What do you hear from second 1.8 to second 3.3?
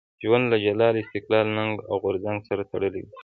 او غورځنګ سره تړلی وو.